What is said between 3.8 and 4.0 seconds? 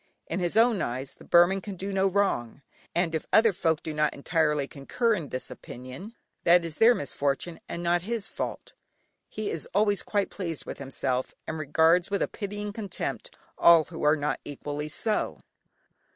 do